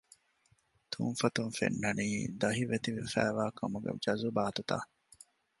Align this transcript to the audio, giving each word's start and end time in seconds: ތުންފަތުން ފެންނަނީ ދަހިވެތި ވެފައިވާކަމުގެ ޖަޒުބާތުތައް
ތުންފަތުން 0.91 1.53
ފެންނަނީ 1.57 2.07
ދަހިވެތި 2.41 2.89
ވެފައިވާކަމުގެ 2.97 3.91
ޖަޒުބާތުތައް 4.03 4.87